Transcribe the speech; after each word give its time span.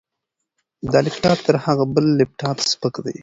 دا 0.91 0.99
لپټاپ 1.05 1.39
تر 1.47 1.55
هغه 1.65 1.83
بل 1.93 2.05
لپټاپ 2.19 2.57
سپک 2.71 2.93
دی. 3.05 3.15